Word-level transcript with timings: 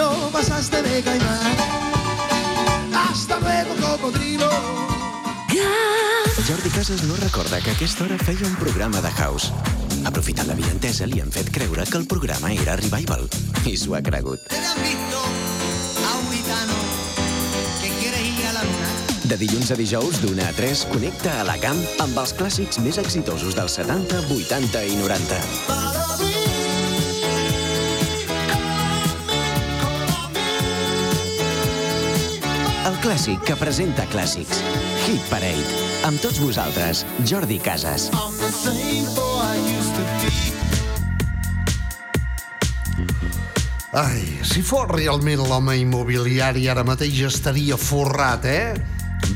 no 0.00 0.30
pasaste 0.30 0.82
de 0.82 1.02
caimán. 1.02 1.56
Hasta 2.94 3.38
luego, 3.40 3.72
cocodrilo. 3.80 4.50
Jordi 6.48 6.70
Casas 6.70 7.02
no 7.04 7.14
recorda 7.16 7.60
que 7.60 7.70
a 7.70 7.74
aquesta 7.74 8.04
hora 8.04 8.18
feia 8.18 8.46
un 8.46 8.56
programa 8.56 9.00
de 9.00 9.10
house. 9.22 9.52
Aprofitant 10.04 10.48
la 10.48 10.56
videntesa, 10.58 11.06
li 11.06 11.20
han 11.20 11.30
fet 11.30 11.50
creure 11.54 11.84
que 11.86 11.98
el 12.00 12.06
programa 12.06 12.50
era 12.52 12.74
Revival. 12.80 13.28
I 13.68 13.76
s'ho 13.76 13.94
ha 13.94 14.02
cregut. 14.02 14.40
han 14.50 14.82
visto 14.82 15.20
a 16.08 16.16
un 16.18 16.26
gitano 16.32 16.80
que 17.82 17.92
quiere 18.00 18.24
ir 18.32 18.46
a 18.48 18.52
la 18.56 18.64
luna? 18.64 18.90
De 19.24 19.36
dilluns 19.36 19.70
a 19.70 19.78
dijous, 19.78 20.18
d'una 20.24 20.48
a 20.48 20.56
3, 20.56 20.86
connecta 20.90 21.38
a 21.40 21.46
la 21.46 21.60
camp 21.62 21.84
amb 22.00 22.18
els 22.24 22.34
clàssics 22.34 22.80
més 22.82 22.98
exitosos 22.98 23.54
dels 23.54 23.78
70, 23.78 24.26
80 24.40 24.84
i 24.88 24.98
90. 25.04 25.89
Clàssic 33.00 33.40
que 33.48 33.54
presenta 33.56 34.04
clàssics. 34.12 34.60
Hit 35.06 35.24
Parade. 35.30 35.80
Amb 36.04 36.20
tots 36.20 36.40
vosaltres, 36.40 37.04
Jordi 37.28 37.56
Casas. 37.62 38.10
Ai, 43.96 44.20
si 44.46 44.62
fos 44.62 44.86
realment 44.92 45.40
l'home 45.48 45.78
immobiliari 45.80 46.68
ara 46.68 46.84
mateix 46.86 47.24
estaria 47.30 47.80
forrat, 47.80 48.44
eh? 48.44 48.74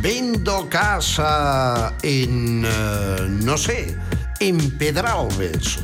Vendo 0.04 0.66
casa 0.68 1.94
en, 2.04 2.64
eh, 2.68 3.26
no 3.48 3.56
sé, 3.56 3.96
en 4.40 4.60
Pedralbes. 4.78 5.78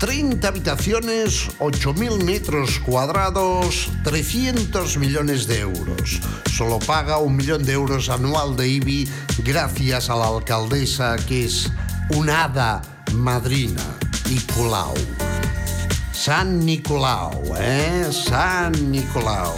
30 0.00 0.48
habitaciones, 0.48 1.50
8.000 1.58 2.24
metros 2.24 2.78
cuadrados, 2.78 3.90
300 4.02 4.96
millones 4.96 5.46
de 5.46 5.60
euros. 5.60 6.20
Solo 6.50 6.78
paga 6.78 7.18
un 7.18 7.36
millón 7.36 7.66
de 7.66 7.74
euros 7.74 8.08
anual 8.08 8.56
de 8.56 8.66
IBI 8.66 9.08
gracias 9.44 10.08
a 10.08 10.16
la 10.16 10.28
alcaldesa 10.28 11.16
que 11.28 11.44
es 11.44 11.70
una 12.08 12.44
hada 12.44 12.80
madrina, 13.12 13.84
Nicolau. 14.30 14.94
Sant 16.12 16.64
Nicolau, 16.64 17.54
eh? 17.58 18.08
Sant 18.10 18.80
Nicolau. 18.80 19.54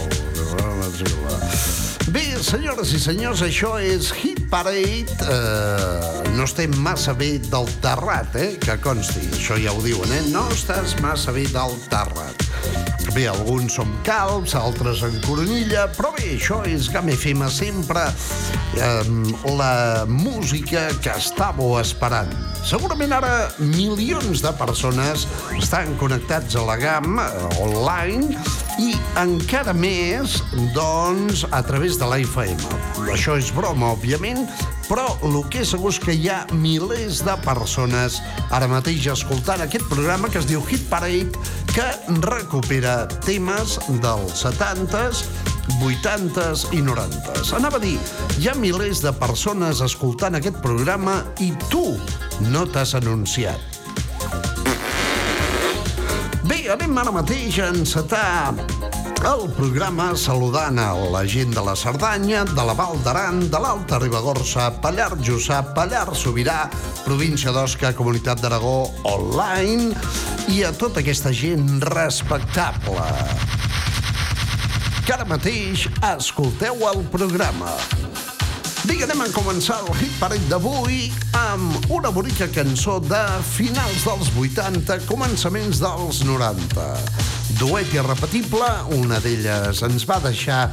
Bé, 2.11 2.23
senyores 2.43 2.91
i 2.91 2.99
senyors, 2.99 3.41
això 3.45 3.77
és 3.79 4.09
Hit 4.17 4.41
Parade. 4.51 5.15
Eh, 5.23 6.33
no 6.35 6.43
estem 6.43 6.73
massa 6.83 7.13
bé 7.15 7.37
del 7.47 7.69
terrat, 7.83 8.35
eh? 8.35 8.49
Que 8.59 8.75
consti, 8.83 9.23
això 9.31 9.55
ja 9.61 9.71
ho 9.71 9.79
diuen, 9.85 10.11
eh? 10.11 10.25
No 10.33 10.43
estàs 10.51 10.97
massa 10.99 11.31
bé 11.31 11.47
del 11.53 11.79
terrat. 11.93 12.92
Bé, 13.13 13.27
alguns 13.29 13.75
som 13.77 13.89
calbs, 14.01 14.55
altres 14.57 15.03
en 15.05 15.13
coronilla, 15.21 15.83
però 15.93 16.09
bé, 16.15 16.31
això 16.33 16.63
és 16.65 16.87
GAM 16.89 17.11
FM 17.13 17.45
sempre 17.53 18.07
eh, 18.09 19.11
la 19.53 20.07
música 20.09 20.87
que 20.97 21.13
estàveu 21.13 21.75
esperant. 21.77 22.31
Segurament 22.65 23.13
ara 23.13 23.51
milions 23.59 24.41
de 24.41 24.53
persones 24.57 25.27
estan 25.59 25.93
connectats 26.01 26.57
a 26.57 26.65
la 26.65 26.79
GAM 26.81 27.21
eh, 27.21 27.29
online 27.61 28.33
i 28.81 28.95
encara 29.21 29.77
més, 29.77 30.39
doncs, 30.73 31.45
a 31.53 31.61
través 31.69 32.01
de 32.01 32.09
la 32.09 32.17
FM. 32.17 32.57
Això 33.13 33.37
és 33.37 33.53
broma, 33.53 33.93
òbviament, 33.93 34.47
però 34.93 35.07
el 35.25 35.39
que 35.49 35.63
és 35.63 35.71
segur 35.73 35.89
és 35.89 35.97
que 35.97 36.13
hi 36.13 36.27
ha 36.29 36.43
milers 36.53 37.23
de 37.25 37.33
persones 37.41 38.19
ara 38.53 38.67
mateix 38.69 39.07
escoltant 39.09 39.63
aquest 39.63 39.87
programa 39.89 40.29
que 40.29 40.37
es 40.37 40.45
diu 40.45 40.61
Hit 40.69 40.83
Parade, 40.91 41.33
que 41.73 41.87
recupera 42.21 43.07
temes 43.25 43.79
dels 44.03 44.43
70s, 44.45 45.23
80s 45.81 46.67
i 46.77 46.83
90s. 46.85 47.55
Anava 47.57 47.81
a 47.81 47.81
dir, 47.81 47.95
hi 48.37 48.51
ha 48.51 48.53
milers 48.59 49.01
de 49.01 49.15
persones 49.17 49.81
escoltant 49.81 50.37
aquest 50.37 50.61
programa 50.61 51.23
i 51.41 51.49
tu 51.73 51.87
no 52.53 52.67
t'has 52.69 52.93
anunciat. 53.01 53.57
Bé, 56.45 56.67
anem 56.69 57.01
ara 57.01 57.17
mateix 57.17 57.57
a 57.57 57.73
encetar 57.73 58.53
el 59.23 59.47
programa 59.55 60.09
saludant 60.19 60.79
a 60.81 60.89
la 61.13 61.21
gent 61.29 61.53
de 61.55 61.61
la 61.63 61.75
Cerdanya, 61.79 62.43
de 62.43 62.63
la 62.67 62.73
Val 62.75 62.97
d'Aran, 63.05 63.39
de 63.51 63.59
l'Alta 63.61 63.99
Ribagorça, 64.01 64.65
Pallar 64.83 65.13
Jussà, 65.23 65.61
Pallar 65.75 66.09
Sobirà, 66.17 66.67
província 67.05 67.53
d'Osca, 67.55 67.93
Comunitat 67.95 68.43
d'Aragó, 68.43 68.89
online, 69.07 69.95
i 70.51 70.63
a 70.67 70.73
tota 70.75 70.99
aquesta 70.99 71.31
gent 71.31 71.79
respectable 71.87 73.07
que 75.03 75.15
ara 75.15 75.27
mateix 75.27 75.87
escolteu 76.13 76.83
el 76.91 77.03
programa. 77.11 77.71
Vinga, 78.83 79.05
anem 79.07 79.21
a 79.23 79.29
començar 79.31 79.77
el 79.85 79.93
hit 79.95 80.15
parade 80.19 80.43
d'avui 80.51 81.05
amb 81.39 81.85
una 81.93 82.09
bonica 82.11 82.49
cançó 82.51 82.97
de 82.99 83.21
finals 83.53 84.03
dels 84.03 84.31
80, 84.35 84.97
començaments 85.07 85.79
dels 85.79 86.19
90. 86.27 86.87
Duet 87.61 87.93
irrepetible, 87.95 88.67
una 88.97 89.21
d'elles 89.23 89.79
ens 89.87 90.03
va 90.09 90.19
deixar 90.25 90.65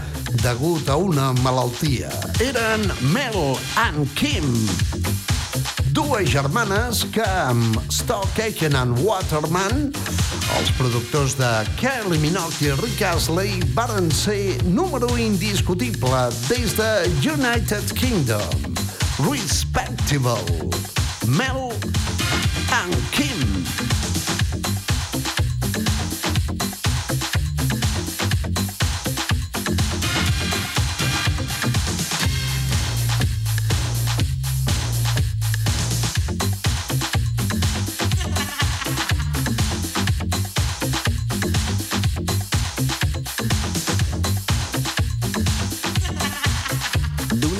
degut 0.42 0.90
a 0.90 0.98
una 0.98 1.30
malaltia. 1.44 2.10
Eren 2.42 2.88
Mel 3.14 3.54
and 3.78 4.10
Kim, 4.18 4.50
dues 5.92 6.30
germanes 6.30 7.04
que 7.12 7.24
amb 7.24 7.76
Aitken 8.40 8.76
and 8.76 8.98
Waterman, 9.04 9.92
els 10.58 10.72
productors 10.78 11.36
de 11.38 11.50
Kylie 11.80 12.20
Minogue 12.22 12.66
i 12.66 12.72
Rick 12.80 13.02
Astley, 13.02 13.60
varen 13.74 14.10
ser 14.10 14.58
número 14.64 15.10
indiscutible 15.18 16.28
des 16.48 16.74
de 16.78 16.90
United 17.22 17.92
Kingdom. 17.94 18.74
Respectable. 19.28 20.70
Mel 21.26 21.72
and 22.72 22.96
Kim. 23.12 23.99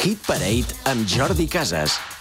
Hit 0.00 0.24
Parade 0.24 0.72
amb 0.88 1.06
Jordi 1.06 1.46
Casas. 1.46 2.19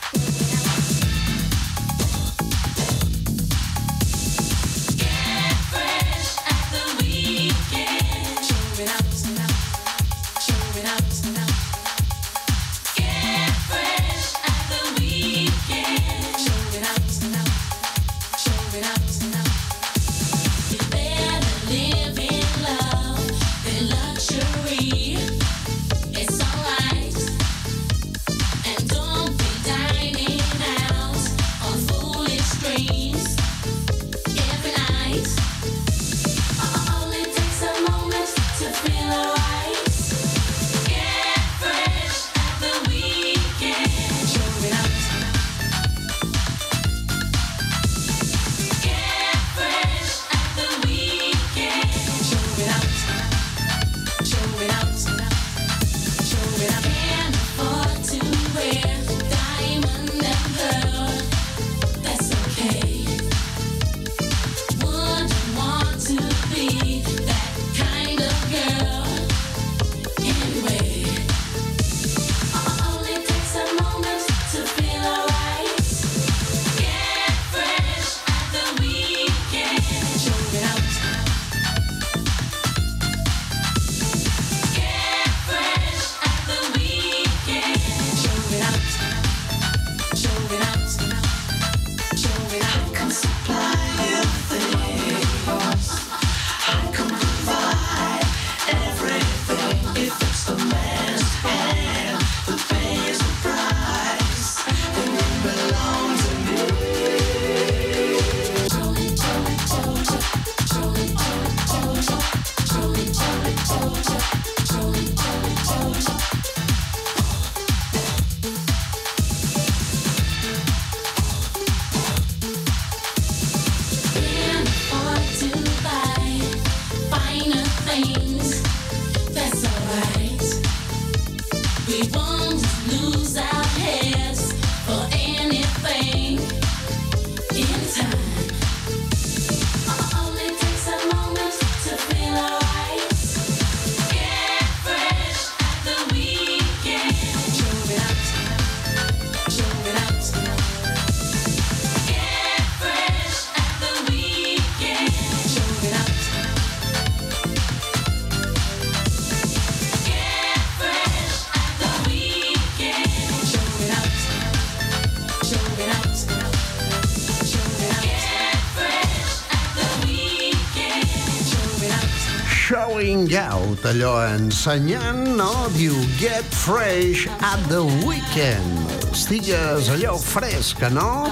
Out, 173.79 173.86
allò 173.86 174.19
ensenyant, 174.25 175.36
no? 175.38 175.67
Diu, 175.75 175.93
get 176.17 176.43
fresh 176.43 177.27
at 177.39 177.59
the 177.69 177.81
weekend. 178.05 178.89
Estigues 179.12 179.89
allò 179.89 180.17
fresca, 180.17 180.89
no? 180.89 181.29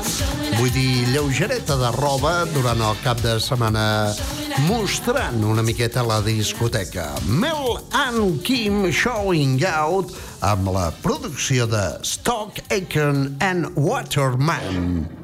Vull 0.56 0.72
dir, 0.72 1.08
lleugereta 1.12 1.76
de 1.76 1.92
roba 1.98 2.46
durant 2.54 2.80
el 2.80 2.96
cap 3.04 3.20
de 3.24 3.36
setmana 3.44 4.14
mostrant 4.68 5.44
una 5.44 5.66
miqueta 5.66 6.06
la 6.08 6.22
discoteca. 6.22 7.10
Mel 7.28 7.82
and 7.92 8.42
Kim 8.44 8.92
Showing 8.92 9.60
Out 9.68 10.16
amb 10.40 10.72
la 10.72 10.92
producció 11.04 11.68
de 11.68 11.86
Stock 12.04 12.64
Aitken 12.72 13.36
and 13.42 13.74
Waterman. 13.76 15.17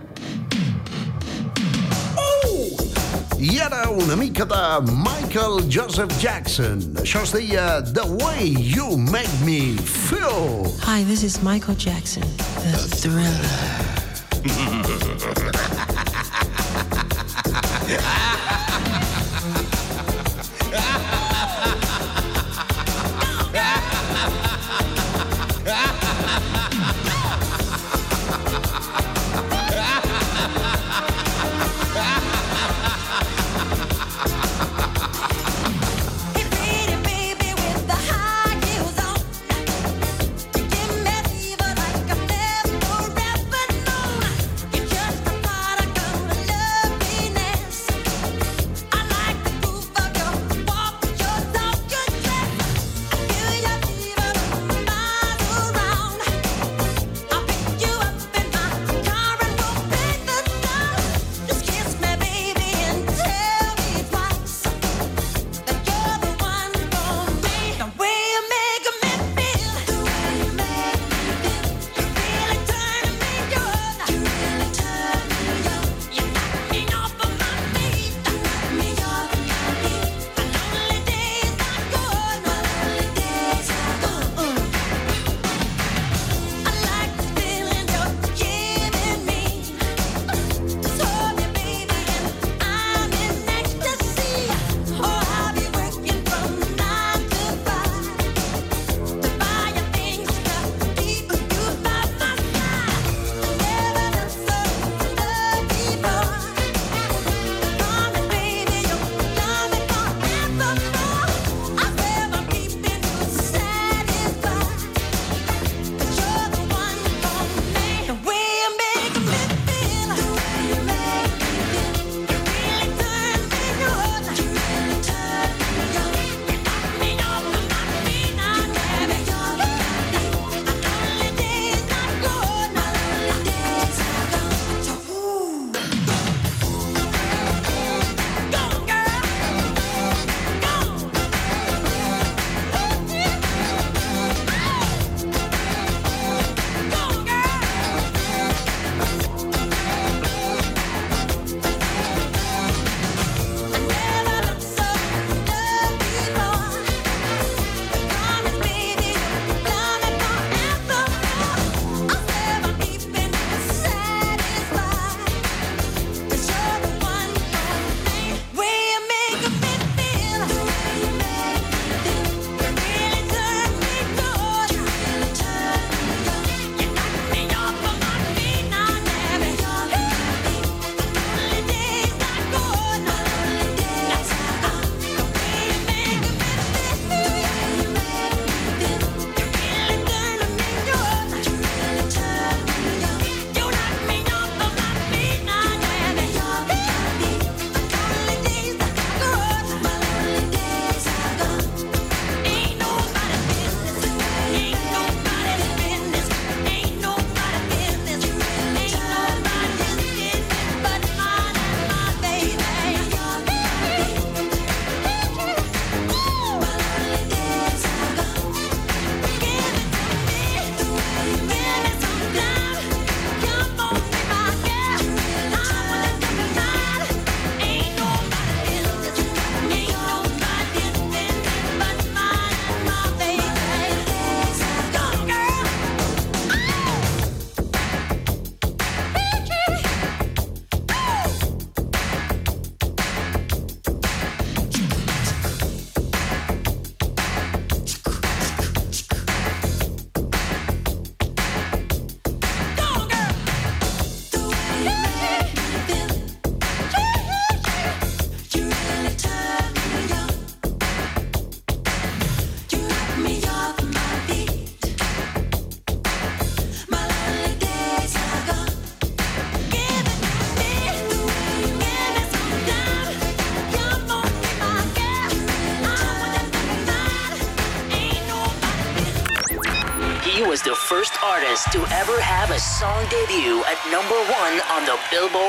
I 3.44 3.60
ara 3.60 3.90
una 3.92 4.16
mica 4.16 4.46
de 4.46 4.92
Michael 4.94 5.68
Joseph 5.70 6.18
Jackson. 6.18 6.80
Això 7.02 7.26
es 7.28 7.34
deia 7.36 7.82
The 7.84 8.06
Way 8.24 8.56
You 8.56 8.96
Make 8.96 9.36
Me 9.44 9.76
Feel. 9.84 10.72
Hi, 10.88 11.04
this 11.04 11.24
is 11.24 11.44
Michael 11.44 11.76
Jackson, 11.76 12.24
the 12.72 12.88
thriller. 12.96 13.83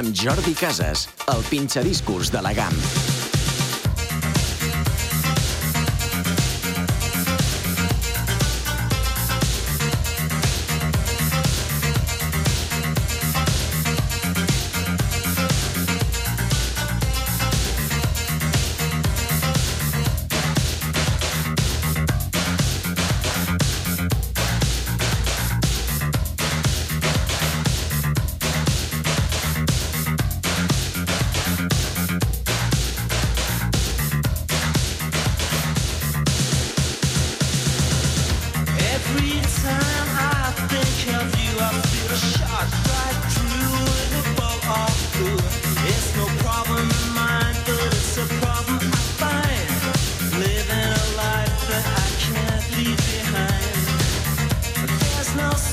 Amb 0.00 0.16
Jordi 0.16 0.54
Casas, 0.54 1.08
el 1.28 1.42
pinxadiscos 1.50 2.32
de 2.32 2.40
la 2.42 2.54
GAM. 2.56 3.19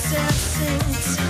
senses. 0.10 1.27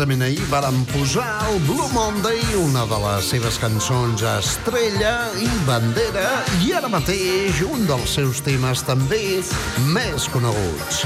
Precisament 0.00 0.22
ahir 0.24 0.46
varen 0.48 0.84
posar 0.88 1.44
el 1.50 1.58
Blue 1.66 1.88
Monday, 1.92 2.40
una 2.56 2.86
de 2.88 2.96
les 3.02 3.26
seves 3.34 3.58
cançons 3.60 4.22
estrella 4.24 5.28
i 5.36 5.48
bandera, 5.66 6.24
i 6.64 6.72
ara 6.72 6.88
mateix 6.88 7.60
un 7.66 7.84
dels 7.84 8.14
seus 8.16 8.40
temes 8.40 8.80
també 8.88 9.42
més 9.92 10.24
coneguts. 10.32 11.02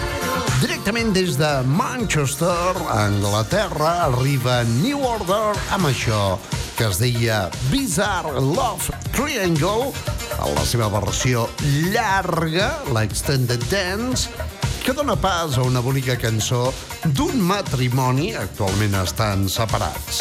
Directament 0.61 1.11
des 1.17 1.35
de 1.41 1.51
Manchester, 1.67 2.71
Anglaterra, 2.95 4.07
arriba 4.07 4.61
New 4.77 5.03
Order 5.03 5.57
amb 5.75 5.91
això, 5.91 6.39
que 6.79 6.87
es 6.87 7.03
deia 7.03 7.49
Bizarre 7.73 8.39
Love 8.39 8.95
Triangle, 9.11 9.91
en 10.39 10.55
la 10.55 10.69
seva 10.71 10.93
versió 11.01 11.49
llarga, 11.91 12.77
l'Extended 12.95 13.67
Dance, 13.75 14.31
que 14.85 14.93
dona 14.93 15.17
pas 15.17 15.57
a 15.57 15.63
una 15.65 15.81
bonica 15.81 16.13
cançó 16.21 16.67
d'un 17.17 17.39
matrimoni, 17.41 18.35
actualment 18.37 18.93
estan 19.01 19.47
separats. 19.49 20.19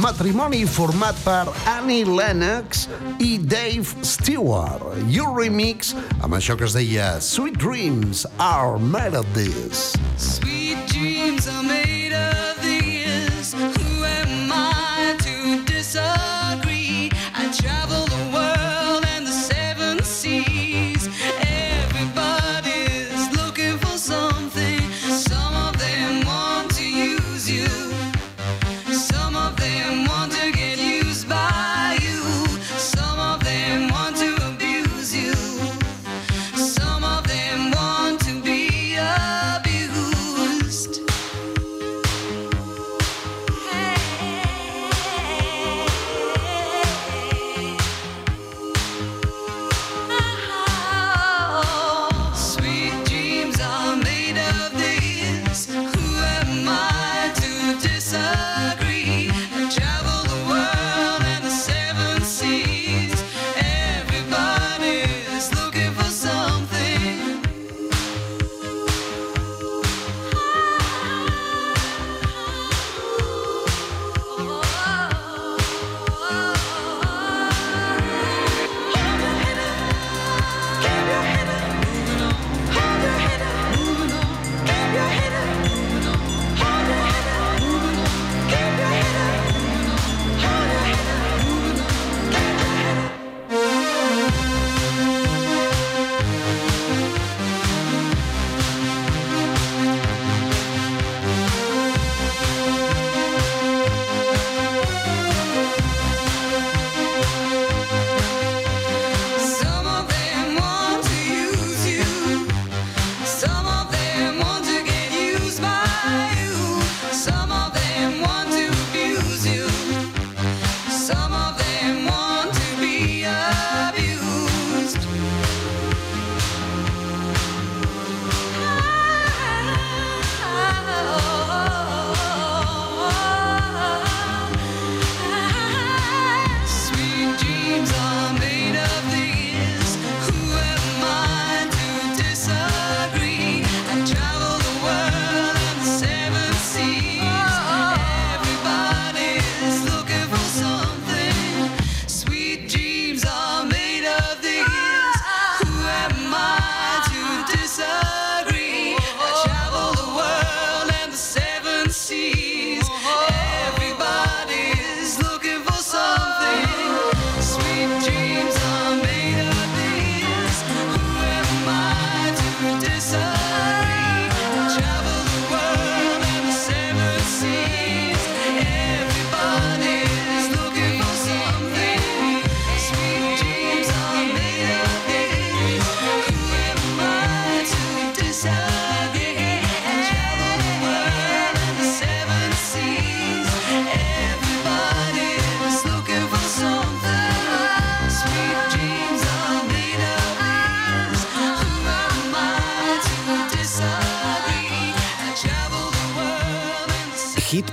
Matrimoni 0.00 0.62
format 0.64 1.18
per 1.24 1.44
Annie 1.68 2.06
Lennox 2.08 2.86
i 3.20 3.36
Dave 3.36 3.84
Stewart. 4.00 4.86
I 5.12 5.20
un 5.20 5.36
remix 5.36 5.92
amb 6.22 6.38
això 6.40 6.56
que 6.56 6.64
es 6.64 6.78
deia 6.78 7.18
Sweet 7.20 7.60
Dreams 7.60 8.24
are 8.40 8.80
made 8.80 9.12
of 9.12 9.28
this. 9.36 9.92
Sweet 10.16 10.88
dreams 10.88 11.48
are 11.52 11.62
made 11.62 11.95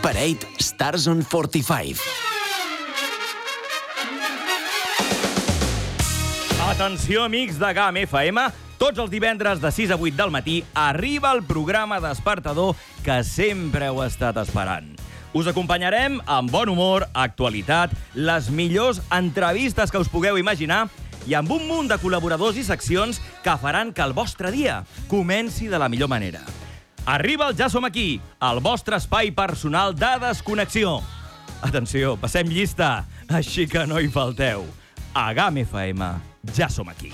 Parade 0.04 0.46
Stars 0.60 1.08
on 1.08 1.24
45. 1.24 1.98
Atenció, 6.68 7.24
amics 7.24 7.58
de 7.58 7.70
GAM 7.72 8.02
FM. 8.02 8.42
Tots 8.78 9.00
els 9.00 9.14
divendres 9.14 9.62
de 9.64 9.72
6 9.72 9.94
a 9.96 9.96
8 9.96 10.18
del 10.18 10.34
matí 10.36 10.58
arriba 10.76 11.32
el 11.32 11.40
programa 11.48 12.02
despertador 12.04 12.76
que 13.06 13.22
sempre 13.24 13.88
heu 13.88 14.02
estat 14.04 14.42
esperant. 14.44 14.90
Us 15.32 15.48
acompanyarem 15.48 16.20
amb 16.28 16.52
bon 16.52 16.74
humor, 16.74 17.08
actualitat, 17.14 17.96
les 18.14 18.50
millors 18.52 19.00
entrevistes 19.08 19.88
que 19.88 20.04
us 20.04 20.12
pugueu 20.12 20.36
imaginar 20.38 20.90
i 21.32 21.38
amb 21.40 21.56
un 21.56 21.64
munt 21.70 21.88
de 21.88 21.96
col·laboradors 22.04 22.60
i 22.60 22.68
seccions 22.68 23.24
que 23.40 23.56
faran 23.64 23.96
que 23.96 24.04
el 24.04 24.12
vostre 24.12 24.52
dia 24.52 24.82
comenci 25.08 25.72
de 25.72 25.80
la 25.80 25.88
millor 25.88 26.12
manera. 26.12 26.44
Arriba 27.06 27.50
el 27.50 27.58
Ja 27.60 27.68
som 27.70 27.84
aquí, 27.84 28.22
el 28.40 28.60
vostre 28.64 28.96
espai 28.96 29.32
personal 29.36 29.92
de 29.96 30.12
desconnexió. 30.24 31.02
Atenció, 31.64 32.16
passem 32.20 32.48
llista, 32.48 33.06
així 33.28 33.68
que 33.68 33.84
no 33.88 34.00
hi 34.00 34.08
falteu. 34.08 34.64
A 35.14 35.32
GAM 35.36 35.60
FM, 35.66 36.08
ja 36.56 36.70
som 36.72 36.88
aquí. 36.88 37.12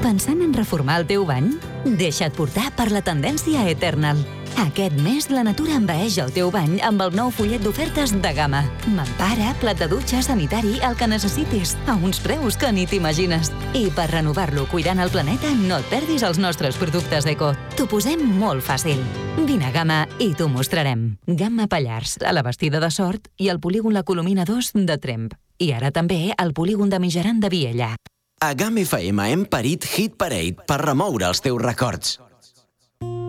Pensant 0.00 0.40
en 0.40 0.54
reformar 0.54 1.02
el 1.02 1.06
teu 1.06 1.26
bany? 1.28 1.52
Deixa't 1.84 2.32
portar 2.32 2.70
per 2.78 2.88
la 2.94 3.04
tendència 3.04 3.68
Eternal. 3.68 4.24
Aquest 4.56 4.94
mes 5.04 5.26
la 5.28 5.42
natura 5.44 5.74
envaeix 5.76 6.16
el 6.22 6.30
teu 6.32 6.48
bany 6.52 6.78
amb 6.84 7.02
el 7.04 7.12
nou 7.16 7.28
fullet 7.34 7.60
d'ofertes 7.60 8.14
de 8.24 8.30
gamma. 8.32 8.62
Mampara, 8.88 9.50
plat 9.60 9.76
de 9.76 9.88
dutxa, 9.90 10.22
sanitari, 10.24 10.78
el 10.86 10.96
que 10.96 11.08
necessitis, 11.10 11.74
a 11.84 11.96
uns 12.00 12.22
preus 12.24 12.56
que 12.56 12.70
ni 12.72 12.86
t'imagines. 12.88 13.52
I 13.76 13.90
per 13.92 14.08
renovar-lo 14.14 14.64
cuidant 14.72 15.02
el 15.04 15.12
planeta, 15.12 15.52
no 15.68 15.82
et 15.82 15.92
perdis 15.92 16.24
els 16.24 16.40
nostres 16.40 16.80
productes 16.80 17.28
eco. 17.28 17.52
T'ho 17.76 17.84
posem 17.90 18.24
molt 18.40 18.64
fàcil. 18.64 19.02
Vine 19.44 19.68
a 19.68 19.74
Gamma 19.74 20.02
i 20.18 20.32
t'ho 20.32 20.48
mostrarem. 20.48 21.10
Gamma 21.26 21.68
Pallars, 21.68 22.16
a 22.24 22.32
la 22.32 22.44
Bastida 22.46 22.80
de 22.80 22.90
Sort 22.90 23.28
i 23.36 23.50
al 23.52 23.60
polígon 23.60 23.92
La 23.92 24.06
Colomina 24.08 24.48
2 24.48 24.72
de 24.88 24.96
Tremp. 24.96 25.32
I 25.60 25.72
ara 25.76 25.92
també 25.92 26.32
al 26.36 26.56
polígon 26.56 26.88
de 26.88 27.00
Mijaran 27.00 27.44
de 27.44 27.52
Viella. 27.52 27.94
A 28.40 28.52
GAM 28.52 28.76
FM 28.78 29.32
hem 29.32 29.44
parit 29.48 29.84
Hit 29.96 30.16
Parade 30.16 30.64
per 30.68 30.80
remoure 30.82 31.28
els 31.28 31.44
teus 31.44 31.60
records. 31.60 32.18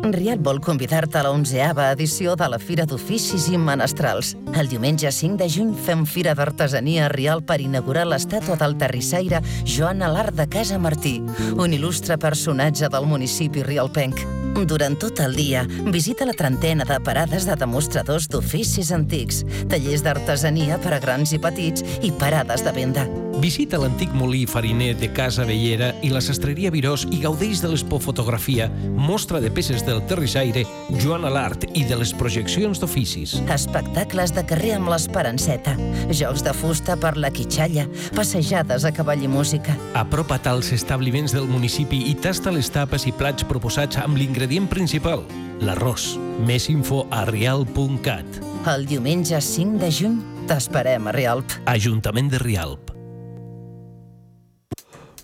Riat 0.04 0.40
vol 0.46 0.60
convidar-te 0.62 1.18
a 1.18 1.24
la 1.26 1.32
11a 1.34 1.88
edició 1.92 2.36
de 2.38 2.48
la 2.52 2.60
Fira 2.62 2.86
d'Oficis 2.86 3.48
i 3.50 3.58
Menestrals. 3.58 4.36
El 4.54 4.70
diumenge 4.70 5.10
5 5.12 5.40
de 5.42 5.48
juny 5.50 5.74
fem 5.74 6.06
Fira 6.06 6.36
d'Artesania 6.38 7.08
a 7.08 7.10
Rial 7.12 7.42
per 7.44 7.60
inaugurar 7.64 8.06
l'estàtua 8.08 8.60
del 8.62 8.78
terrissaire 8.78 9.42
Joan 9.66 10.06
Alar 10.06 10.30
de 10.32 10.48
Casa 10.48 10.78
Martí, 10.78 11.18
un 11.58 11.74
il·lustre 11.74 12.20
personatge 12.22 12.92
del 12.94 13.10
municipi 13.10 13.66
rialpenc. 13.66 14.22
Durant 14.70 14.98
tot 15.02 15.20
el 15.22 15.36
dia, 15.38 15.66
visita 15.92 16.26
la 16.26 16.38
trentena 16.38 16.86
de 16.86 17.00
parades 17.04 17.46
de 17.50 17.58
demostradors 17.58 18.30
d'oficis 18.30 18.94
antics, 18.94 19.44
tallers 19.70 20.06
d'artesania 20.06 20.80
per 20.82 20.94
a 20.94 21.02
grans 21.04 21.34
i 21.34 21.42
petits 21.42 21.86
i 22.02 22.14
parades 22.14 22.66
de 22.66 22.74
venda. 22.74 23.10
Visita 23.38 23.78
l'antic 23.78 24.10
molí 24.18 24.48
fariner 24.50 24.96
de 24.98 25.12
Casa 25.14 25.44
Vellera 25.46 25.92
i 26.02 26.10
la 26.10 26.22
sastreria 26.26 26.72
Virós 26.74 27.04
i 27.14 27.20
gaudeix 27.22 27.60
de 27.62 27.70
l'expofotografia, 27.70 28.66
mostra 28.98 29.38
de 29.44 29.52
peces 29.54 29.84
del 29.86 30.02
terrissaire, 30.10 30.64
Joan 31.04 31.28
Alart 31.30 31.68
i 31.78 31.84
de 31.86 32.00
les 32.00 32.16
projeccions 32.18 32.82
d'oficis. 32.82 33.36
Espectacles 33.54 34.34
de 34.34 34.42
carrer 34.50 34.74
amb 34.80 34.90
l'Esperanceta, 34.90 35.76
jocs 36.10 36.42
de 36.48 36.56
fusta 36.58 36.98
per 36.98 37.14
la 37.22 37.30
quitxalla, 37.30 37.86
passejades 38.18 38.90
a 38.90 38.94
cavall 38.96 39.22
i 39.22 39.30
música. 39.30 39.78
Apropa't 40.02 40.50
als 40.50 40.74
establiments 40.74 41.38
del 41.38 41.46
municipi 41.46 42.08
i 42.10 42.18
tasta 42.18 42.50
les 42.50 42.74
tapes 42.74 43.06
i 43.06 43.14
plats 43.14 43.46
proposats 43.46 44.02
amb 44.02 44.18
l'ingredient 44.18 44.66
principal, 44.66 45.28
l'arròs. 45.62 46.16
Més 46.50 46.72
info 46.74 47.06
a 47.14 47.28
rialp.cat. 47.30 48.44
El 48.74 48.90
diumenge 48.90 49.38
5 49.38 49.78
de 49.86 49.94
juny 49.94 50.22
t'esperem 50.50 51.06
a 51.06 51.14
Rialp. 51.14 51.60
Ajuntament 51.70 52.34
de 52.34 52.42
Rialp. 52.42 52.97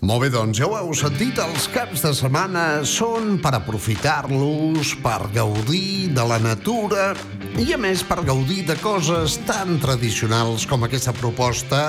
Molt 0.04 0.20
bé, 0.20 0.28
doncs 0.28 0.58
ja 0.60 0.66
ho 0.68 0.74
heu 0.76 0.90
sentit, 0.92 1.38
els 1.40 1.64
caps 1.72 2.02
de 2.04 2.10
setmana 2.12 2.82
són 2.84 3.38
per 3.40 3.54
aprofitar-los, 3.56 4.90
per 5.00 5.30
gaudir 5.32 6.10
de 6.12 6.26
la 6.28 6.36
natura 6.44 7.06
i, 7.56 7.70
a 7.72 7.78
més, 7.80 8.02
per 8.04 8.18
gaudir 8.26 8.66
de 8.68 8.76
coses 8.82 9.38
tan 9.48 9.78
tradicionals 9.80 10.66
com 10.68 10.84
aquesta 10.84 11.14
proposta 11.16 11.86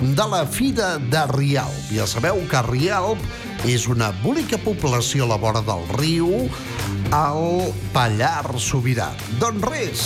de 0.00 0.26
la 0.32 0.46
Fira 0.48 0.94
de 1.12 1.26
Rialp. 1.34 1.92
Ja 1.92 2.08
sabeu 2.08 2.40
que 2.48 2.64
Rialp 2.70 3.20
és 3.66 3.88
una 3.90 4.12
bonica 4.22 4.58
població 4.62 5.24
a 5.24 5.32
la 5.32 5.38
vora 5.40 5.62
del 5.66 5.82
riu, 5.96 6.28
al 7.14 7.72
Pallar 7.94 8.58
Sobirà. 8.60 9.08
Doncs 9.40 9.64
res, 9.66 10.02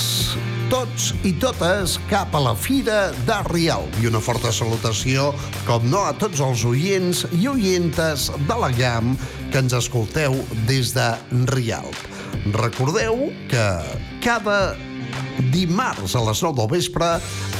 tots 0.72 1.10
i 1.28 1.34
totes 1.42 1.98
cap 2.08 2.32
a 2.32 2.40
la 2.40 2.54
Fira 2.56 3.10
de 3.26 3.38
Rialp. 3.50 3.98
I 4.00 4.08
una 4.08 4.22
forta 4.24 4.52
salutació, 4.54 5.32
com 5.66 5.84
no, 5.90 6.06
a 6.08 6.14
tots 6.16 6.40
els 6.40 6.64
oients 6.68 7.26
i 7.40 7.48
oientes 7.50 8.30
de 8.48 8.56
la 8.62 8.70
GAM 8.78 9.16
que 9.52 9.60
ens 9.60 9.76
escolteu 9.76 10.38
des 10.70 10.94
de 10.96 11.10
Rialp. 11.52 11.98
Recordeu 12.56 13.28
que 13.50 13.66
cada 14.24 14.72
dimarts 15.52 16.16
a 16.16 16.22
les 16.26 16.42
9 16.42 16.56
del 16.60 16.70
vespre 16.70 17.08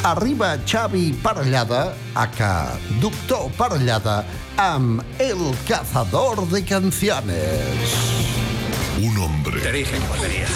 arriba 0.03 0.57
Xavi 0.67 1.13
Parellada, 1.23 1.95
a 2.15 2.27
que 2.31 2.53
Doctor 3.01 3.51
Parellada, 3.57 4.25
amb 4.57 5.03
El 5.19 5.55
Cazador 5.67 6.49
de 6.49 6.65
Canciones. 6.65 8.23
Un 9.01 9.19
hombre. 9.19 9.61
Te 9.61 9.73
dije 9.73 9.99
que 9.99 10.07
volvería. 10.07 10.47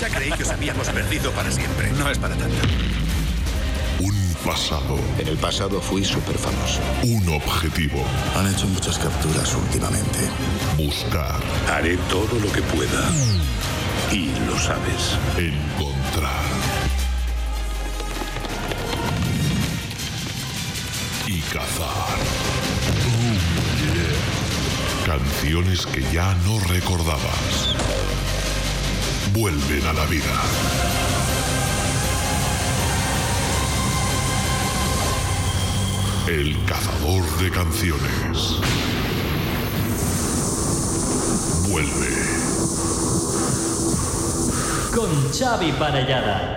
Ya 0.00 0.08
creí 0.10 0.30
que 0.32 0.42
os 0.42 0.50
habíamos 0.50 0.88
perdido 0.88 1.30
para 1.32 1.50
siempre. 1.50 1.90
No 1.92 2.10
es 2.10 2.18
para 2.18 2.34
tanto. 2.36 2.56
Un 4.00 4.34
pasado. 4.44 4.98
En 5.18 5.28
el 5.28 5.38
pasado 5.38 5.80
fui 5.80 6.04
súper 6.04 6.36
famoso. 6.36 6.80
Un 7.02 7.26
objetivo. 7.34 8.04
Han 8.36 8.52
hecho 8.52 8.66
muchas 8.66 8.98
capturas 8.98 9.54
últimamente. 9.54 10.18
Buscar. 10.76 11.40
Haré 11.72 11.96
todo 12.10 12.38
lo 12.38 12.52
que 12.52 12.60
pueda. 12.62 13.10
Y 14.12 14.30
lo 14.46 14.58
sabes. 14.58 15.18
Encontrar. 15.36 16.44
Y 21.26 21.40
cazar. 21.40 22.16
Canciones 25.04 25.86
que 25.86 26.02
ya 26.12 26.34
no 26.44 26.58
recordabas. 26.60 27.74
Vuelven 29.32 29.86
a 29.86 29.92
la 29.92 30.04
vida. 30.06 30.42
El 36.28 36.56
cazador 36.64 37.24
de 37.38 37.50
canciones. 37.50 38.58
Vuelve. 41.68 42.55
Con 44.96 45.10
Xavi 45.30 45.72
Parellada. 45.72 46.56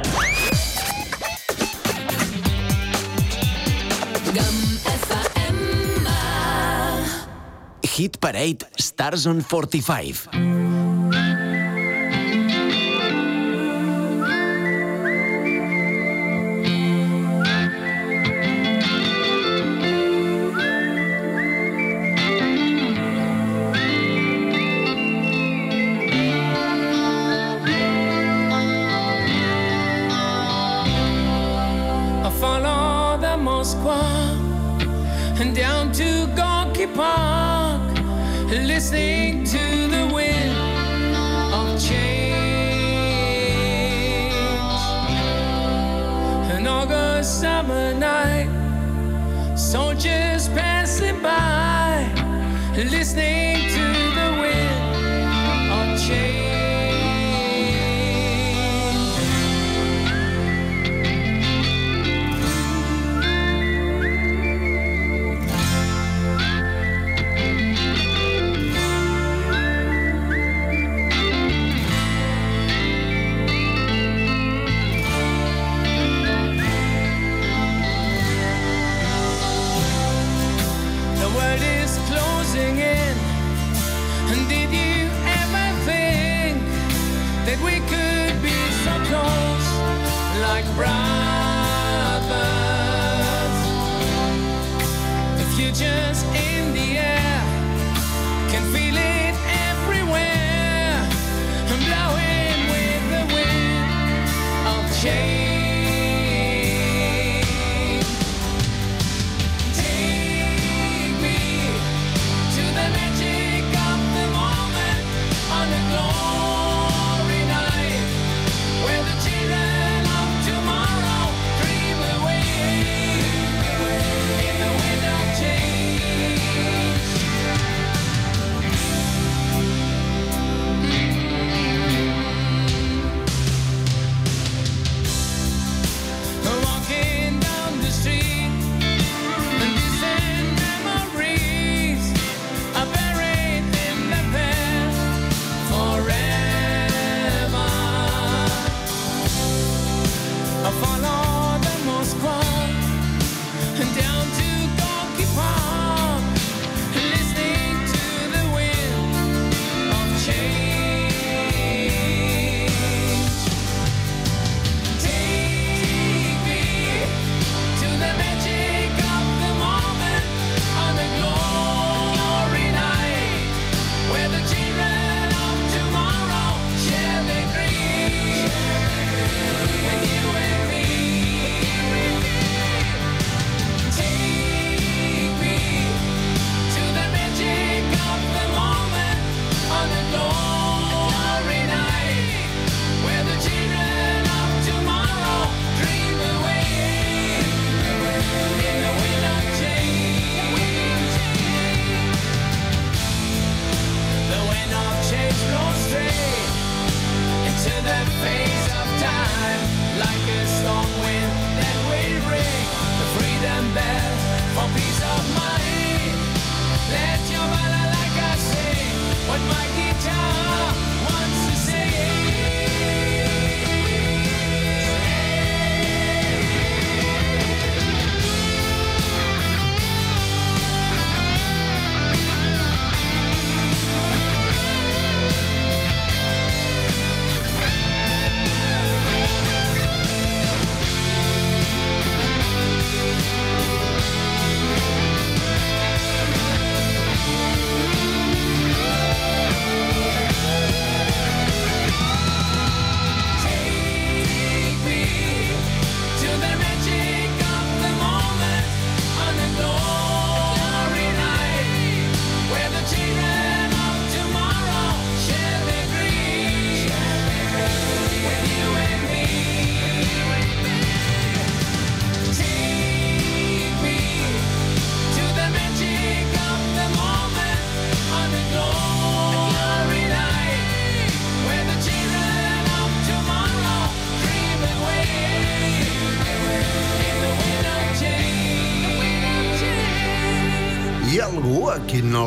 Hit 7.81 8.17
Parade 8.19 8.65
Stars 8.77 9.25
on 9.25 9.41
45. 9.41 10.58
Summer 47.29 47.93
night, 47.93 48.49
soldiers 49.55 50.49
passing 50.49 51.21
by, 51.21 52.11
listening 52.75 53.68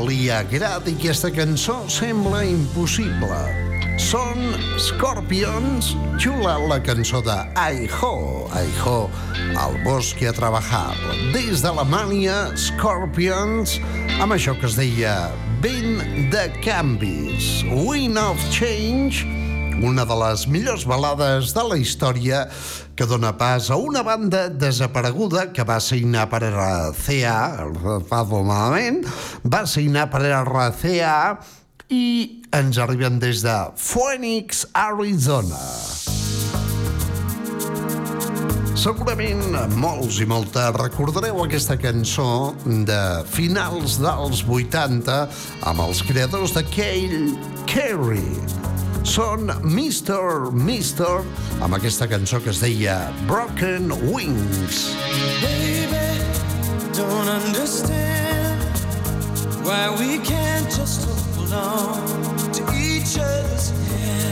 li 0.06 0.30
agradi 0.30 0.94
aquesta 0.96 1.30
cançó? 1.34 1.82
Sembla 1.90 2.42
impossible. 2.48 3.38
Són 4.00 4.54
Scorpions, 4.80 5.92
xula 6.22 6.56
la 6.70 6.78
cançó 6.82 7.20
de 7.22 7.36
Ai 7.60 7.84
Ho, 8.00 8.48
Ai 8.56 8.70
Ho, 8.82 9.10
al 9.60 9.76
bosque 9.84 10.26
a 10.30 10.32
trabajar. 10.32 10.96
Des 11.34 11.62
d'Alemanya, 11.62 12.56
Scorpions, 12.56 13.78
amb 14.18 14.34
això 14.34 14.56
que 14.58 14.66
es 14.70 14.78
deia 14.80 15.14
Vent 15.62 16.30
de 16.32 16.48
canvis, 16.64 17.62
Wind 17.70 18.18
of 18.18 18.40
Change, 18.50 19.41
una 19.80 20.04
de 20.04 20.16
les 20.20 20.46
millors 20.50 20.84
balades 20.88 21.52
de 21.56 21.64
la 21.64 21.78
història 21.80 22.44
que 22.96 23.06
dona 23.08 23.32
pas 23.38 23.70
a 23.70 23.78
una 23.80 24.02
banda 24.04 24.48
desapareguda 24.48 25.48
que 25.52 25.64
va 25.64 25.80
signar 25.80 26.28
per 26.30 26.42
RCA, 26.50 27.38
Fado 28.08 28.42
malament, 28.44 29.02
va 29.44 29.64
signar 29.66 30.08
per 30.12 30.24
RCA 30.28 31.38
i 31.92 32.06
ens 32.52 32.78
arriben 32.78 33.20
des 33.22 33.42
de 33.44 33.56
Phoenix, 33.76 34.66
Arizona. 34.72 35.60
Segurament 38.82 39.52
molts 39.78 40.16
i 40.18 40.26
moltes 40.26 40.72
recordareu 40.74 41.44
aquesta 41.44 41.76
cançó 41.78 42.54
de 42.64 42.98
finals 43.30 44.00
dels 44.02 44.42
80 44.42 45.20
amb 45.70 45.86
els 45.86 46.02
creadors 46.08 46.56
de 46.56 46.66
Cale 46.72 47.22
Carey. 47.70 48.61
Són 49.02 49.50
Mr. 49.66 50.52
Mister 50.56 51.20
amb 51.60 51.74
aquesta 51.76 52.06
cançó 52.08 52.38
que 52.40 52.50
es 52.54 52.60
deia 52.62 52.96
Broken 53.28 53.92
Wings. 54.08 54.94
Baby, 55.42 56.06
don't 56.96 57.28
understand 57.28 58.62
why 59.66 59.90
we 60.00 60.18
can't 60.24 60.70
just 60.72 61.04
hold 61.36 61.52
on 61.52 62.00
to 62.56 62.62
each 62.72 63.18
other's 63.18 63.70
hands. 63.92 64.30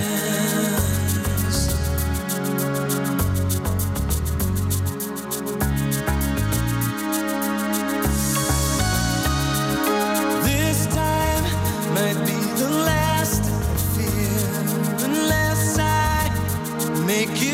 This 10.46 10.86
time 10.86 11.44
might 11.94 12.18
be 12.24 12.39
make 17.10 17.42
you 17.42 17.49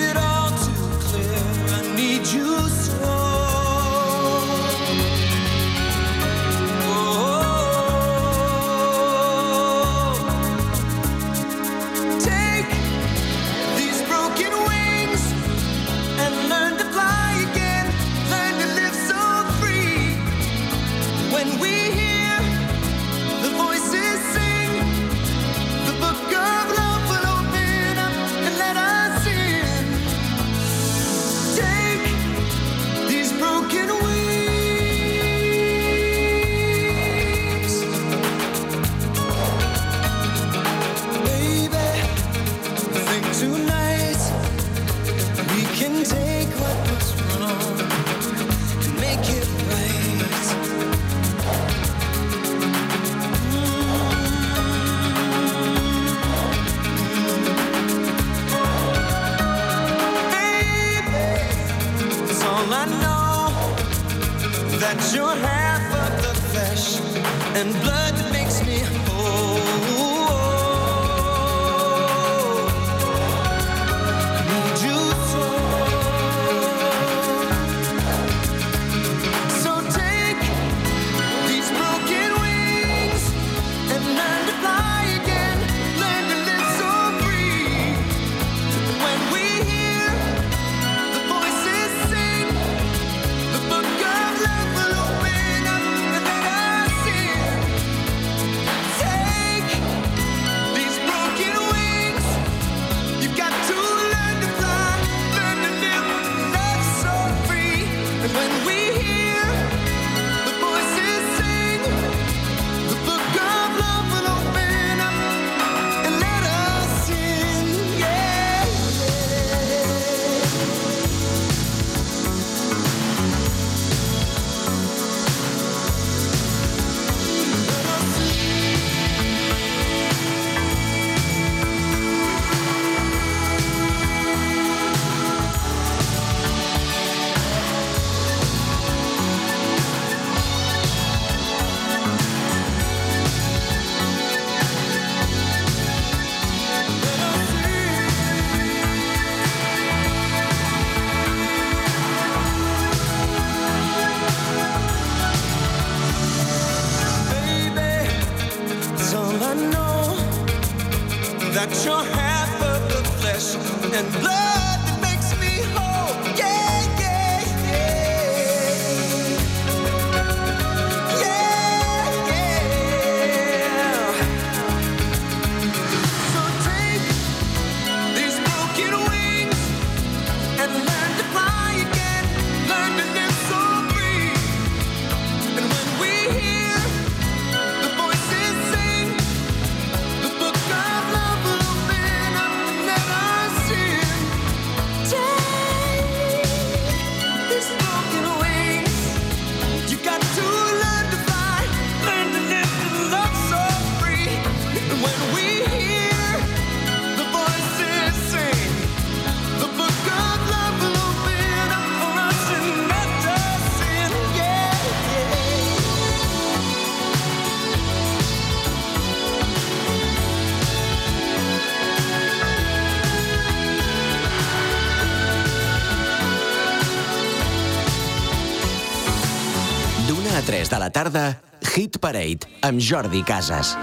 tarda, 230.96 231.38
Hit 231.74 231.98
Parade, 231.98 232.46
amb 232.62 232.80
Jordi 232.80 233.22
Casas. 233.22 233.74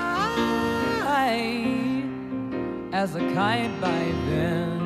I, 1.05 2.01
as 2.91 3.13
a 3.13 3.19
kite 3.35 3.69
by 3.79 4.03
then 4.29 4.81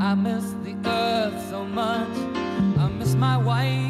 I 0.00 0.14
miss 0.14 0.54
the 0.62 0.76
earth 0.88 1.50
so 1.50 1.64
much 1.64 2.16
I 2.78 2.88
miss 2.96 3.16
my 3.16 3.36
wife 3.36 3.83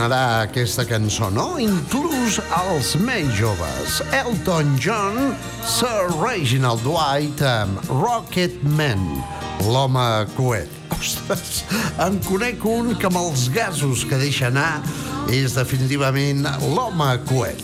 sonarà 0.00 0.46
aquesta 0.46 0.86
cançó, 0.88 1.28
no? 1.28 1.58
Inclús 1.60 2.38
als 2.56 2.94
més 3.04 3.26
joves. 3.36 3.98
Elton 4.16 4.78
John, 4.80 5.34
Sir 5.68 6.08
Reginald 6.16 6.80
Dwight 6.86 7.42
amb 7.44 7.82
Rocket 7.90 8.62
Man, 8.78 9.02
l'home 9.68 10.24
coet. 10.38 10.72
Ostres, 10.96 11.66
en 12.00 12.16
conec 12.24 12.64
un 12.64 12.94
que 12.96 13.10
amb 13.10 13.20
els 13.20 13.50
gasos 13.52 14.06
que 14.08 14.16
deixa 14.22 14.48
anar 14.48 14.80
és 15.28 15.58
definitivament 15.58 16.48
l'home 16.72 17.10
coet. 17.28 17.60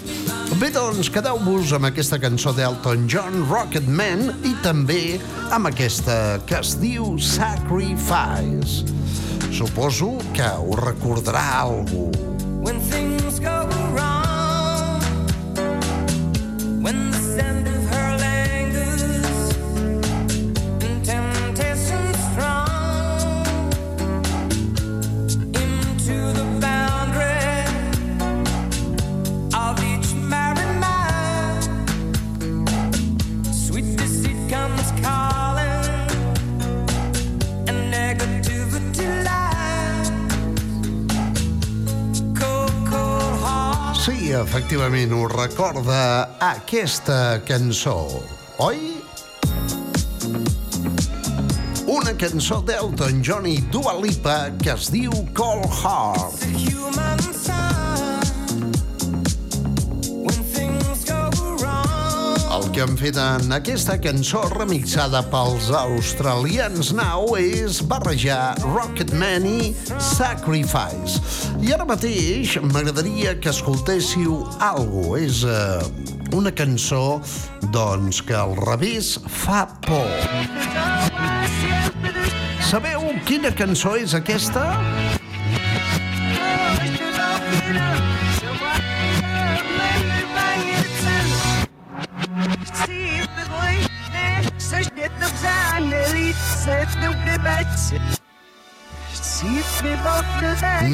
Bé, 0.61 0.68
doncs, 0.76 1.09
quedeu-vos 1.12 1.72
amb 1.76 1.89
aquesta 1.89 2.20
cançó 2.20 2.53
d'Elton 2.57 3.09
John, 3.09 3.47
Rocket 3.49 3.89
Man, 3.89 4.28
i 4.45 4.53
també 4.66 5.16
amb 5.57 5.72
aquesta 5.72 6.37
que 6.45 6.61
es 6.61 6.76
diu 6.84 7.16
Sacrifice. 7.16 8.95
Suposo 9.57 10.19
que 10.37 10.45
ho 10.45 10.77
recordarà 10.77 11.45
algú. 11.63 12.36
Sí, 44.27 44.33
efectivament, 44.35 45.12
us 45.14 45.31
recorda 45.31 45.99
aquesta 46.43 47.39
cançó, 47.47 47.95
oi? 48.59 48.81
Una 51.87 52.16
cançó 52.18 52.59
d'Elton 52.66 53.22
John 53.22 53.47
i 53.47 53.61
Dua 53.70 53.95
Lipa 54.03 54.51
que 54.59 54.74
es 54.74 54.91
diu 54.91 55.14
Cold 55.31 55.70
Heart. 55.70 56.43
Human. 56.59 57.27
El 62.57 62.70
que 62.72 62.81
han 62.81 62.95
fet 62.97 63.18
en 63.20 63.53
aquesta 63.53 63.99
cançó 64.01 64.41
remixada 64.49 65.20
pels 65.29 65.66
australians 65.77 66.89
now 66.97 67.35
és 67.37 67.83
barrejar 67.91 68.55
Rocketman 68.62 69.45
i 69.51 69.74
Sacrifice. 70.01 71.45
I 71.65 71.73
ara 71.73 71.87
mateix 71.89 72.57
m'agradaria 72.73 73.33
que 73.41 73.49
escoltéssiu 73.49 74.43
algo. 74.61 75.17
És 75.17 75.43
eh, 75.49 75.81
una 76.37 76.53
cançó 76.53 77.21
doncs, 77.75 78.21
que 78.27 78.37
al 78.37 78.57
revés 78.61 79.17
fa 79.43 79.65
por. 79.87 80.11
Sabeu 82.67 83.09
quina 83.29 83.55
cançó 83.55 83.97
és 83.97 84.15
aquesta? 84.19 84.67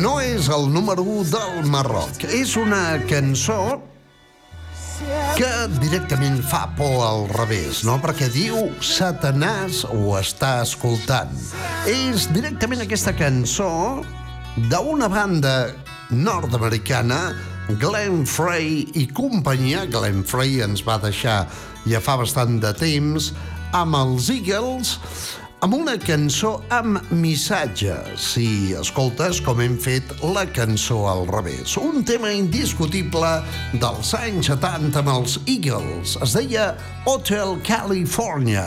No 0.03 0.16
és 0.18 0.49
el 0.51 0.64
número 0.72 1.05
1 1.07 1.30
del 1.30 1.68
Marroc. 1.70 2.24
És 2.26 2.57
una 2.59 2.99
cançó 3.07 3.78
que 5.38 5.51
directament 5.76 6.40
fa 6.51 6.64
por 6.74 7.05
al 7.07 7.28
revés, 7.36 7.84
no? 7.86 8.01
Perquè 8.03 8.26
diu 8.34 8.72
Satanàs 8.82 9.84
ho 9.86 10.16
està 10.18 10.57
escoltant. 10.64 11.30
És 11.86 12.26
directament 12.34 12.82
aquesta 12.82 13.14
cançó 13.14 13.70
d'una 14.72 15.07
banda 15.12 15.55
nord-americana, 16.11 17.20
Glenn 17.78 18.26
Frey 18.26 18.88
i 18.99 19.07
companyia. 19.14 19.86
Glenn 19.86 20.26
Frey 20.26 20.64
ens 20.66 20.82
va 20.82 20.99
deixar 21.03 21.45
ja 21.86 22.03
fa 22.03 22.18
bastant 22.18 22.59
de 22.62 22.74
temps 22.74 23.30
amb 23.70 24.03
els 24.03 24.28
Eagles 24.34 24.97
amb 25.63 25.77
una 25.77 25.95
cançó 26.01 26.57
amb 26.75 27.13
missatge, 27.15 27.95
si 28.19 28.75
escoltes 28.79 29.39
com 29.47 29.63
hem 29.63 29.77
fet 29.79 30.11
la 30.35 30.43
cançó 30.51 31.05
al 31.11 31.23
revés. 31.31 31.77
Un 31.79 32.03
tema 32.07 32.33
indiscutible 32.35 33.33
dels 33.79 34.13
anys 34.19 34.51
70 34.51 35.05
amb 35.05 35.15
els 35.15 35.39
Eagles. 35.47 36.19
Es 36.27 36.35
deia 36.39 36.73
Hotel 37.07 37.61
California. 37.67 38.67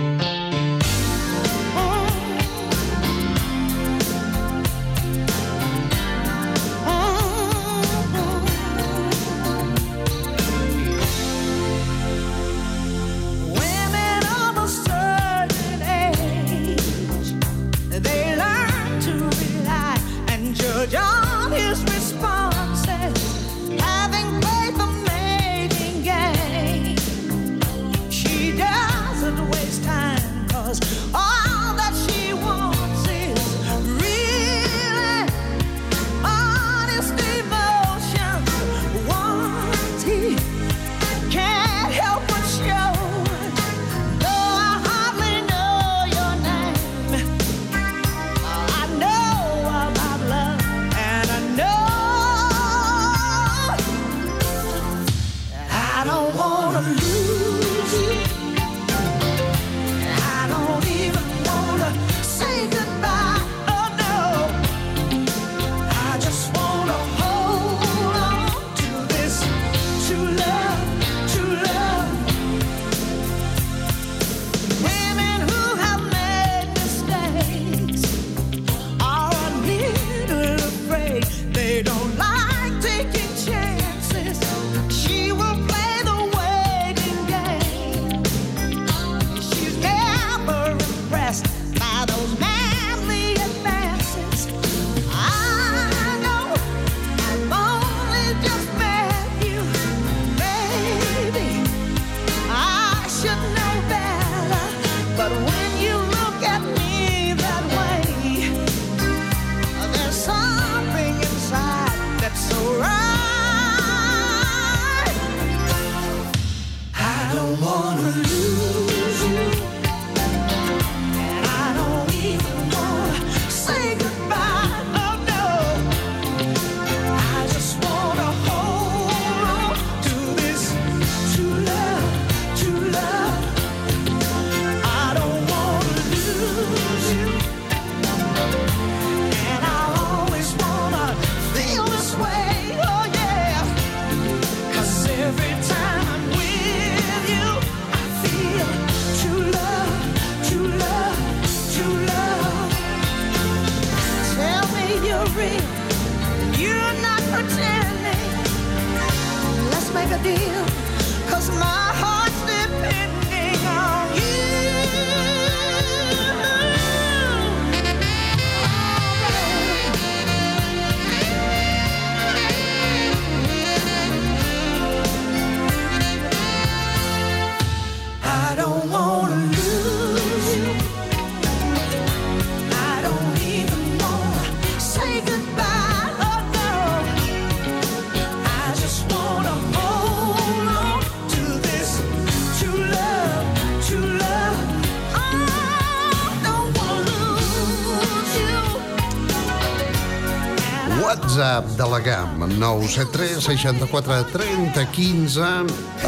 973 202.61 203.41
64 203.41 204.23
30 204.31 204.85
15. 204.91 205.41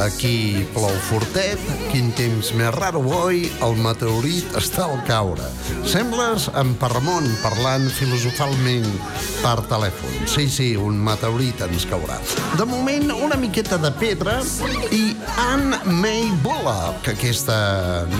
Aquí 0.05 0.67
plou 0.73 0.93
fortet, 1.09 1.61
quin 1.89 2.11
temps 2.13 2.51
més 2.57 2.69
raro 2.75 3.01
avui, 3.01 3.47
el 3.65 3.73
meteorit 3.81 4.53
està 4.59 4.85
al 4.85 5.01
caure. 5.07 5.47
Sembles 5.89 6.45
en 6.59 6.75
Parramon 6.77 7.25
parlant 7.41 7.87
filosofalment 7.97 8.85
per 9.41 9.55
telèfon. 9.71 10.13
Sí, 10.29 10.45
sí, 10.49 10.69
un 10.77 10.99
meteorit 11.01 11.65
ens 11.65 11.87
caurà. 11.89 12.19
De 12.59 12.67
moment, 12.69 13.09
una 13.17 13.37
miqueta 13.39 13.79
de 13.81 13.89
pedra 13.97 14.37
i 14.93 15.03
Anne 15.47 15.81
May 15.89 16.29
Bullock, 16.45 17.09
aquesta 17.15 17.57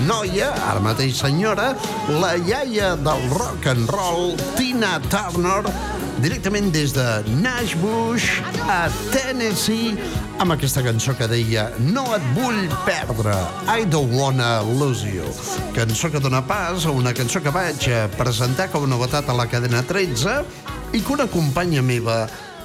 noia, 0.08 0.50
ara 0.72 0.82
mateix 0.82 1.22
senyora, 1.22 1.70
la 2.18 2.34
iaia 2.42 2.94
del 2.98 3.28
rock 3.38 3.70
and 3.70 3.90
roll, 3.94 4.34
Tina 4.58 4.96
Turner, 5.06 5.62
directament 6.24 6.70
des 6.72 6.94
de 6.96 7.04
Nashbush 7.42 8.38
a 8.64 8.86
Tennessee 9.12 9.92
amb 10.40 10.54
aquesta 10.54 10.80
cançó 10.80 11.12
que 11.18 11.26
deia 11.28 11.66
No 11.84 12.04
et 12.16 12.24
vull 12.32 12.62
perdre, 12.86 13.34
I 13.68 13.84
don't 13.84 14.14
wanna 14.16 14.62
lose 14.64 15.04
you. 15.04 15.28
Cançó 15.76 16.08
que 16.08 16.22
dona 16.24 16.40
pas 16.48 16.86
a 16.88 16.94
una 16.96 17.12
cançó 17.12 17.42
que 17.44 17.52
vaig 17.52 17.90
presentar 18.16 18.70
com 18.72 18.86
a 18.86 18.92
novetat 18.94 19.28
a 19.28 19.36
la 19.36 19.44
cadena 19.52 19.84
13 19.84 20.38
i 20.96 21.02
que 21.04 21.12
una 21.12 21.28
companya 21.28 21.84
meva 21.84 22.22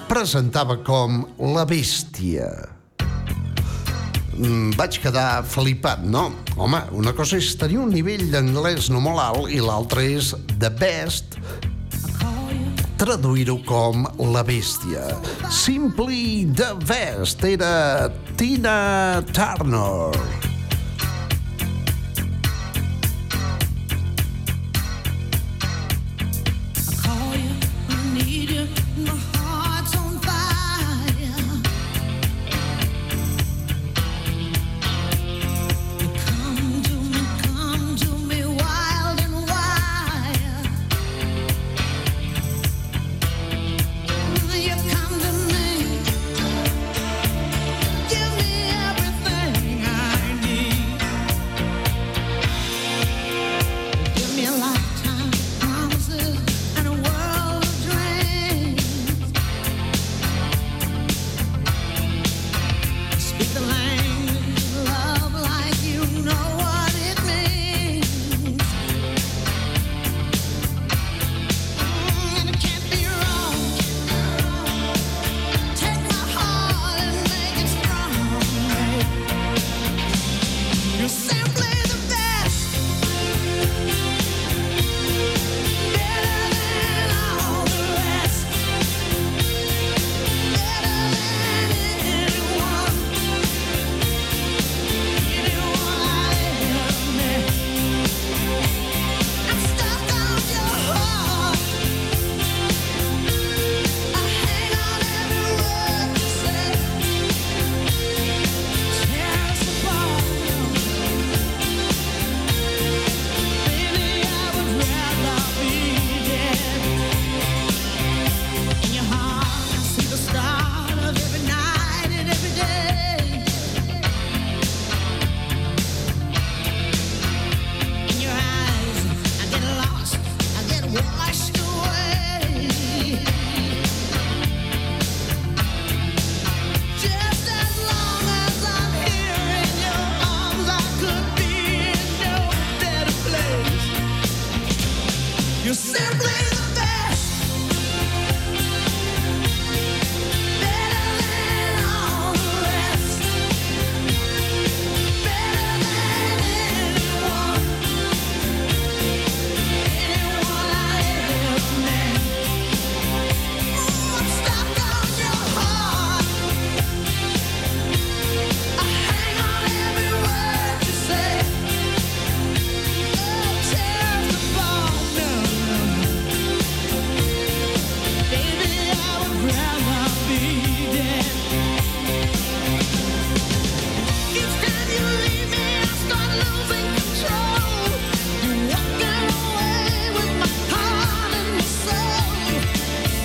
presentava 0.08 0.80
com 0.80 1.26
La 1.52 1.68
Bèstia. 1.68 2.48
Mm, 4.40 4.72
vaig 4.80 5.02
quedar 5.04 5.44
flipat, 5.44 6.06
no? 6.08 6.30
Home, 6.56 6.80
una 6.96 7.12
cosa 7.12 7.36
és 7.42 7.52
tenir 7.60 7.82
un 7.84 7.92
nivell 7.92 8.30
d'anglès 8.32 8.88
no 8.94 9.04
molt 9.04 9.20
alt 9.20 9.52
i 9.52 9.60
l'altra 9.60 10.06
és 10.08 10.32
the 10.56 10.72
best 10.72 11.36
traduir-ho 13.00 13.56
com 13.64 14.04
la 14.34 14.44
bèstia. 14.44 15.06
Simply 15.48 16.44
the 16.52 16.76
best 16.84 17.44
era 17.48 18.12
Tina 18.36 19.24
Turner. 19.32 20.49